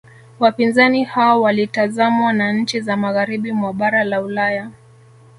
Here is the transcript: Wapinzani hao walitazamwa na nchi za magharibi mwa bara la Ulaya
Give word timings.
Wapinzani 0.39 1.03
hao 1.03 1.41
walitazamwa 1.41 2.33
na 2.33 2.51
nchi 2.53 2.81
za 2.81 2.97
magharibi 2.97 3.51
mwa 3.51 3.73
bara 3.73 4.03
la 4.03 4.21
Ulaya 4.21 4.71